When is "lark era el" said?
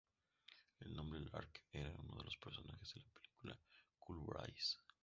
1.19-1.95